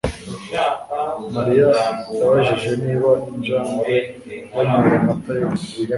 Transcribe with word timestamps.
Mariya 1.33 1.67
yabajije 2.19 2.71
niba 2.83 3.09
injangwe 3.33 3.93
yanyoye 4.55 4.93
amata 4.99 5.33
yose 5.41 5.67